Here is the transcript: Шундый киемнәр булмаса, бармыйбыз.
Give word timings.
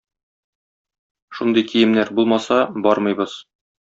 Шундый 1.39 1.65
киемнәр 1.71 2.11
булмаса, 2.21 2.57
бармыйбыз. 2.87 3.37